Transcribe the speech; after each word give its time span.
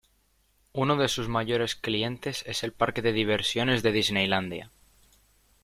Uno 0.73 0.95
de 0.97 1.07
sus 1.07 1.27
mayores 1.29 1.75
clientes 1.75 2.41
es 2.47 2.63
el 2.63 2.73
parque 2.73 3.03
de 3.03 3.13
diversiones 3.13 3.83
de 3.83 3.91
Disneylandia. 3.91 4.71